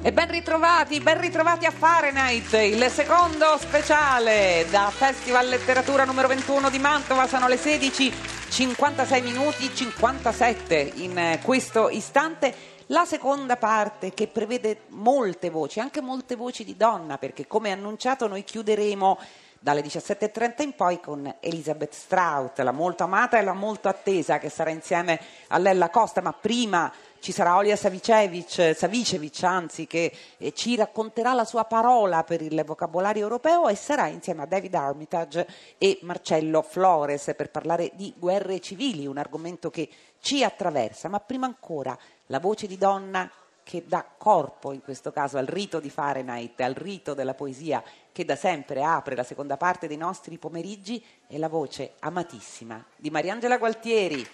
[0.00, 6.70] E ben ritrovati, ben ritrovati a Fahrenheit, il secondo speciale da Festival Letteratura numero 21
[6.70, 7.26] di Mantova.
[7.26, 8.12] Sono le 16,
[8.48, 12.76] 56 minuti 57 in questo istante.
[12.86, 18.28] La seconda parte che prevede molte voci, anche molte voci di donna, perché come annunciato
[18.28, 19.18] noi chiuderemo
[19.58, 24.48] dalle 17.30 in poi con Elisabeth Strout, la molto amata e la molto attesa che
[24.48, 26.90] sarà insieme a Lella Costa, ma prima
[27.20, 32.62] ci sarà Olia Savicevic, Savicevic anzi, che eh, ci racconterà la sua parola per il
[32.64, 35.46] vocabolario europeo e sarà insieme a David Armitage
[35.78, 39.88] e Marcello Flores per parlare di guerre civili, un argomento che
[40.20, 43.30] ci attraversa, ma prima ancora la voce di donna
[43.62, 48.24] che dà corpo in questo caso al rito di Fahrenheit, al rito della poesia che
[48.24, 53.58] da sempre apre la seconda parte dei nostri pomeriggi è la voce amatissima di Mariangela
[53.58, 54.26] Gualtieri.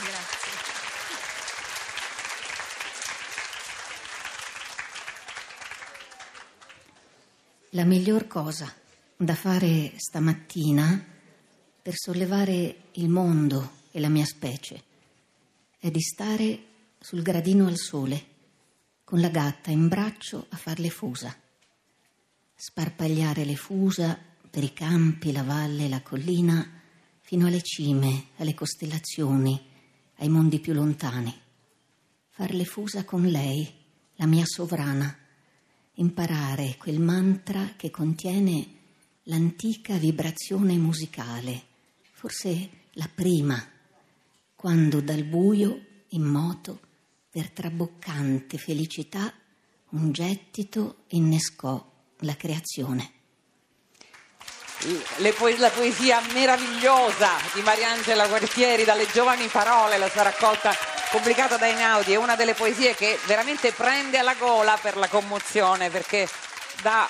[0.00, 0.79] Grazie.
[7.74, 8.74] La miglior cosa
[9.16, 11.06] da fare stamattina
[11.80, 14.82] per sollevare il mondo e la mia specie
[15.78, 16.64] è di stare
[16.98, 18.24] sul gradino al sole,
[19.04, 21.32] con la gatta in braccio a far le fusa.
[22.56, 24.18] Sparpagliare le fusa
[24.50, 26.68] per i campi, la valle, la collina,
[27.20, 29.64] fino alle cime, alle costellazioni,
[30.16, 31.32] ai mondi più lontani.
[32.30, 33.72] Far le fusa con lei,
[34.16, 35.19] la mia sovrana.
[35.94, 38.78] Imparare quel mantra che contiene
[39.24, 41.62] l'antica vibrazione musicale,
[42.12, 43.62] forse la prima,
[44.54, 46.80] quando dal buio, in moto,
[47.30, 49.32] per traboccante felicità
[49.90, 51.84] un gettito innescò
[52.18, 53.12] la creazione.
[55.36, 60.74] Po- la poesia meravigliosa di Mariangela Guartieri dalle giovani parole, la sua raccolta
[61.10, 65.90] pubblicata da Einaudi, è una delle poesie che veramente prende alla gola per la commozione
[65.90, 66.28] perché
[66.82, 67.08] dà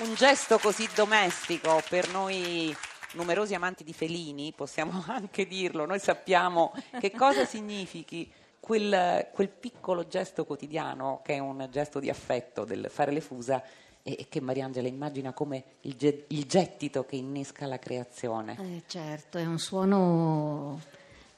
[0.00, 2.74] un, gesto così domestico per noi
[3.12, 10.08] numerosi amanti di felini, possiamo anche dirlo, noi sappiamo che cosa significhi quel, quel, piccolo
[10.08, 13.62] gesto quotidiano che è un gesto di affetto del fare le fusa
[14.02, 18.56] e, che Mariangela immagina come il, gettito che innesca la creazione.
[18.58, 20.80] Eh, certo, è un suono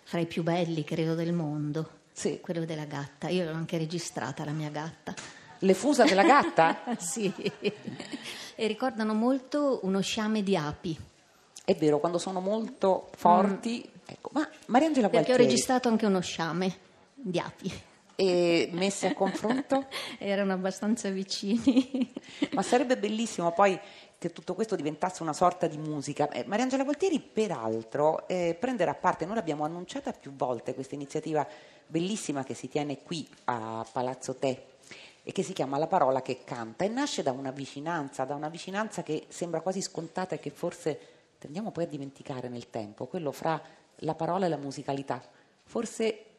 [0.04, 2.02] fra i più belli, credo, del mondo.
[2.12, 2.38] Sì.
[2.40, 3.28] Quello della gatta.
[3.28, 5.14] Io l'ho anche registrata, la mia gatta.
[5.58, 6.78] Le fusa della gatta?
[6.98, 7.32] sì.
[8.54, 10.96] E ricordano molto uno sciame di api.
[11.64, 13.84] È vero, quando sono molto forti.
[13.84, 13.92] Mm.
[14.06, 16.76] Ecco, ma Mariangela Perché ho registrato anche uno sciame
[17.14, 17.72] di api.
[18.16, 19.86] E messi a confronto?
[20.18, 22.12] Erano abbastanza vicini.
[22.52, 23.78] Ma sarebbe bellissimo poi
[24.18, 26.28] che tutto questo diventasse una sorta di musica.
[26.30, 31.46] Eh, Mariangela Gualtieri, peraltro, eh, prenderà parte, noi l'abbiamo annunciata più volte, questa iniziativa
[31.86, 34.66] bellissima che si tiene qui a Palazzo Te
[35.22, 38.48] e che si chiama La parola che canta e nasce da una vicinanza, da una
[38.48, 40.98] vicinanza che sembra quasi scontata e che forse
[41.38, 43.60] tendiamo poi a dimenticare nel tempo, quello fra
[43.96, 45.22] la parola e la musicalità.
[45.64, 46.33] Forse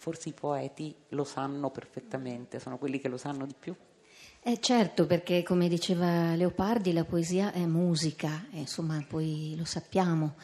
[0.00, 3.76] forse i poeti lo sanno perfettamente, sono quelli che lo sanno di più.
[4.42, 10.36] Eh certo, perché come diceva Leopardi, la poesia è musica, e insomma poi lo sappiamo.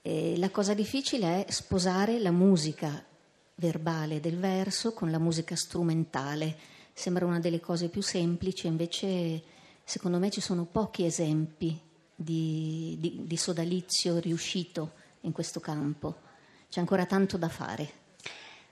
[0.00, 3.04] E la cosa difficile è sposare la musica
[3.56, 6.56] verbale del verso con la musica strumentale.
[6.94, 9.42] Sembra una delle cose più semplici, invece
[9.84, 11.78] secondo me ci sono pochi esempi
[12.14, 16.16] di, di, di sodalizio riuscito in questo campo.
[16.70, 18.00] C'è ancora tanto da fare.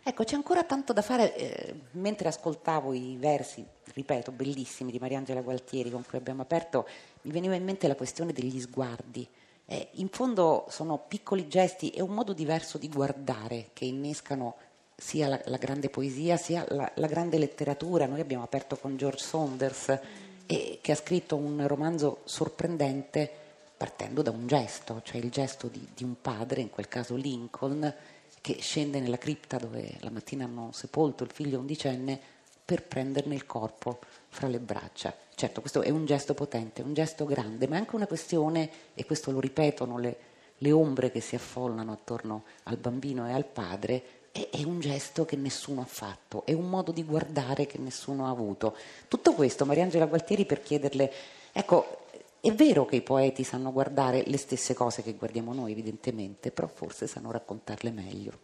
[0.03, 1.34] Ecco, c'è ancora tanto da fare.
[1.37, 6.87] Eh, mentre ascoltavo i versi, ripeto, bellissimi di Mariangela Gualtieri con cui abbiamo aperto,
[7.22, 9.27] mi veniva in mente la questione degli sguardi.
[9.66, 14.56] Eh, in fondo sono piccoli gesti e un modo diverso di guardare che innescano
[14.97, 18.06] sia la, la grande poesia sia la, la, grande letteratura.
[18.06, 19.99] Noi abbiamo aperto con George Saunders,
[20.46, 23.31] eh, che ha scritto un romanzo sorprendente
[23.76, 27.94] partendo da un gesto, cioè il gesto di, di un padre, in quel caso Lincoln
[28.40, 32.19] che scende nella cripta dove la mattina hanno sepolto il figlio undicenne
[32.64, 33.98] per prenderne il corpo
[34.28, 35.14] fra le braccia.
[35.34, 39.04] Certo, questo è un gesto potente, un gesto grande, ma è anche una questione, e
[39.04, 40.16] questo lo ripetono le,
[40.58, 45.34] le ombre che si affollano attorno al bambino e al padre, è, un gesto che
[45.34, 48.76] nessuno ha fatto, è un modo di guardare che nessuno ha avuto.
[49.08, 51.12] Tutto questo, Mariangela Gualtieri, per chiederle,
[51.52, 52.06] ecco,
[52.40, 56.69] è vero che i poeti sanno guardare le stesse cose che guardiamo noi, evidentemente, però
[56.69, 58.38] forse sanno raccontarle meglio.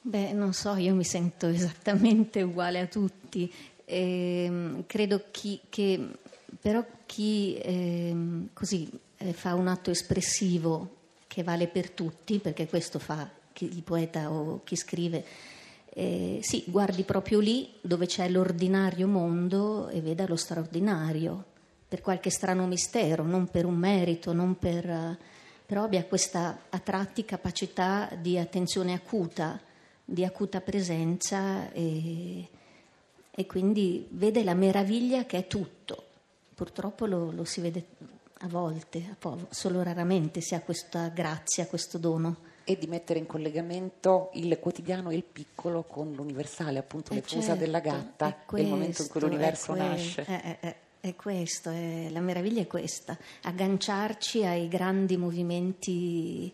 [0.00, 3.52] Beh, non so, io mi sento esattamente uguale a tutti.
[3.84, 6.08] Eh, credo chi, che,
[6.60, 8.16] però chi eh,
[8.52, 10.96] così eh, fa un atto espressivo
[11.26, 15.24] che vale per tutti, perché questo fa chi, il poeta o chi scrive,
[15.90, 21.44] Eh, sì, guardi proprio lì dove c'è l'ordinario mondo e veda lo straordinario,
[21.88, 25.16] per qualche strano mistero, non per un merito, non per,
[25.64, 29.58] però abbia questa a tratti capacità di attenzione acuta,
[30.04, 32.46] di acuta presenza e,
[33.30, 36.04] e quindi vede la meraviglia che è tutto.
[36.54, 37.86] Purtroppo lo, lo si vede
[38.40, 39.16] a volte,
[39.48, 45.08] solo raramente si ha questa grazia, questo dono e di mettere in collegamento il quotidiano
[45.08, 49.02] e il piccolo con l'universale, appunto le fusa certo, della gatta, è, questo, il momento
[49.02, 50.24] in cui l'universo nasce.
[50.24, 50.76] È, è, è
[51.16, 56.52] questo, la meraviglia è questa, agganciarci ai grandi movimenti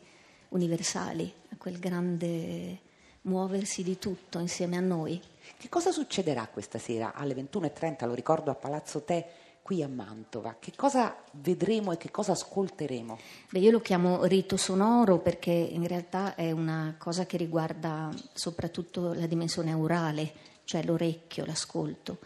[0.50, 2.78] universali, a quel grande
[3.22, 5.20] muoversi di tutto insieme a noi.
[5.58, 9.26] Che cosa succederà questa sera alle 21.30, lo ricordo a Palazzo Te?
[9.64, 10.56] qui a Mantova.
[10.60, 13.18] Che cosa vedremo e che cosa ascolteremo?
[13.48, 19.14] Beh, io lo chiamo rito sonoro perché in realtà è una cosa che riguarda soprattutto
[19.14, 20.32] la dimensione aurale,
[20.64, 22.18] cioè l'orecchio, l'ascolto.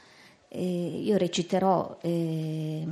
[0.48, 2.86] E io reciterò eh,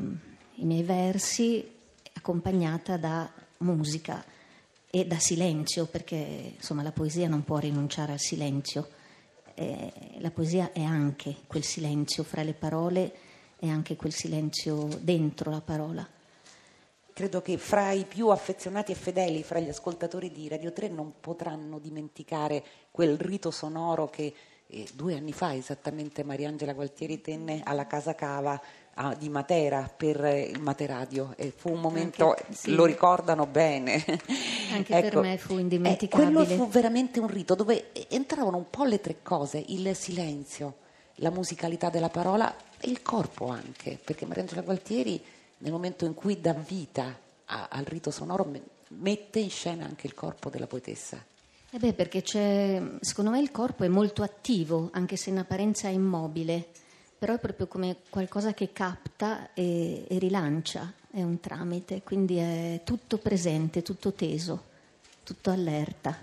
[0.54, 1.66] i miei versi
[2.12, 4.24] accompagnata da musica
[4.90, 8.88] e da silenzio, perché insomma la poesia non può rinunciare al silenzio.
[9.54, 13.14] Eh, la poesia è anche quel silenzio fra le parole
[13.58, 16.06] e anche quel silenzio dentro la parola.
[17.12, 21.14] Credo che fra i più affezionati e fedeli, fra gli ascoltatori di Radio 3, non
[21.18, 24.34] potranno dimenticare quel rito sonoro che
[24.68, 28.60] eh, due anni fa esattamente Mariangela Gualtieri tenne alla Casa Cava
[28.94, 32.74] ah, di Matera per eh, il Materadio e fu un momento, Anche, sì.
[32.74, 34.04] lo ricordano bene.
[34.72, 36.28] Anche ecco, per me fu indimenticabile.
[36.28, 40.76] Eh, quello fu veramente un rito dove entravano un po' le tre cose, il silenzio,
[41.16, 45.22] la musicalità della parola e il corpo anche, perché Mariangela Gualtieri
[45.58, 47.16] nel momento in cui dà vita
[47.46, 48.50] a, al rito sonoro
[48.88, 51.24] mette in scena anche il corpo della poetessa.
[51.68, 52.22] Eh beh, perché
[53.00, 56.64] secondo me il corpo è molto attivo, anche se in apparenza è immobile,
[57.18, 62.80] però è proprio come qualcosa che capta e, e rilancia, è un tramite, quindi è
[62.84, 64.62] tutto presente, tutto teso,
[65.24, 66.16] tutto allerta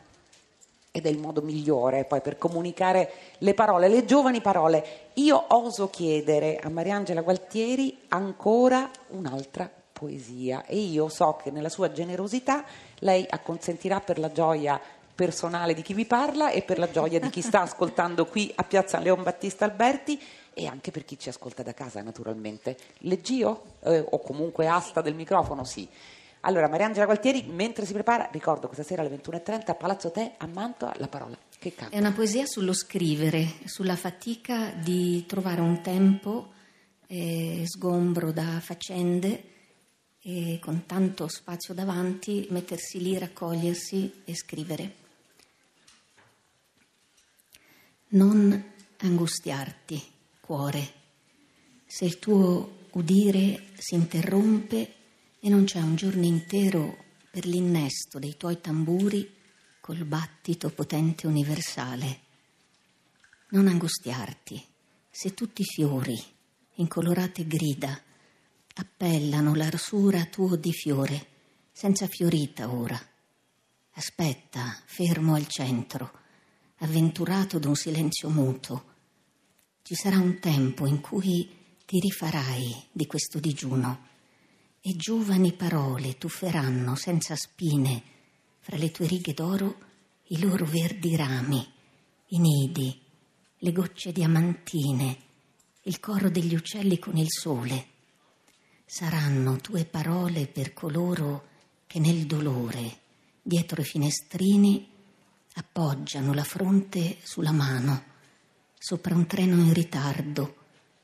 [0.96, 5.10] ed è il modo migliore poi per comunicare le parole, le giovani parole.
[5.16, 11.92] Io oso chiedere a Mariangela Gualtieri ancora un'altra poesia e io so che nella sua
[11.92, 12.64] generosità
[13.00, 14.80] lei acconsentirà per la gioia
[15.16, 18.64] personale di chi vi parla e per la gioia di chi sta ascoltando qui a
[18.64, 20.20] Piazza Leon Battista Alberti
[20.54, 22.78] e anche per chi ci ascolta da casa naturalmente.
[23.00, 25.88] Leggio eh, o comunque asta del microfono, sì.
[26.46, 30.46] Allora, Mariangela Gualtieri, mentre si prepara, ricordo questa sera alle 21.30 a Palazzo Te a
[30.46, 31.96] Mantova, la parola che canta.
[31.96, 36.52] È una poesia sullo scrivere, sulla fatica di trovare un tempo
[37.08, 39.52] eh, sgombro da faccende
[40.22, 45.03] e con tanto spazio davanti mettersi lì, raccogliersi e scrivere.
[48.14, 50.00] Non angustiarti,
[50.40, 50.94] cuore,
[51.84, 54.94] se il tuo udire si interrompe
[55.40, 56.96] e non c'è un giorno intero
[57.32, 59.28] per l'innesto dei tuoi tamburi
[59.80, 62.20] col battito potente universale.
[63.50, 64.64] Non angustiarti
[65.10, 66.16] se tutti i fiori,
[66.76, 68.00] incolorate grida,
[68.76, 71.28] appellano l'arsura tuo di fiore,
[71.72, 73.00] senza fiorita ora.
[73.94, 76.22] Aspetta, fermo al centro,
[76.84, 78.92] avventurato d'un silenzio muto.
[79.82, 81.50] Ci sarà un tempo in cui
[81.86, 84.08] ti rifarai di questo digiuno
[84.82, 88.04] e giovani parole tufferanno senza spine
[88.60, 89.92] fra le tue righe d'oro
[90.28, 91.66] i loro verdi rami,
[92.28, 93.00] i nidi,
[93.58, 95.18] le gocce diamantine,
[95.84, 97.88] il coro degli uccelli con il sole.
[98.86, 101.48] Saranno tue parole per coloro
[101.88, 103.00] che nel dolore,
[103.42, 104.93] dietro i finestrini,
[105.56, 108.04] appoggiano la fronte sulla mano,
[108.78, 110.56] sopra un treno in ritardo,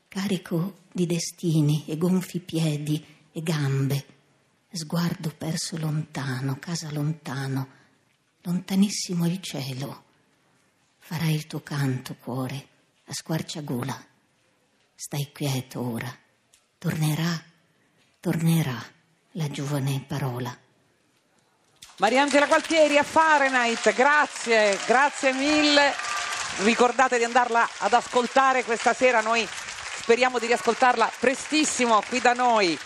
[0.08, 4.06] carico di destini e gonfi piedi e gambe,
[4.70, 7.68] sguardo perso lontano, casa lontano,
[8.42, 10.04] lontanissimo il cielo.
[10.98, 12.68] Farai il tuo canto, cuore,
[13.06, 14.06] a squarciagola.
[14.94, 16.14] Stai quieto ora.
[16.78, 17.42] Tornerà,
[18.20, 18.80] tornerà
[19.32, 20.56] la giovane parola.
[22.00, 25.92] Mariangela Gualtieri a Fahrenheit, grazie, grazie mille.
[26.62, 29.46] Ricordate di andarla ad ascoltare questa sera, noi
[29.98, 32.78] speriamo di riascoltarla prestissimo qui da noi.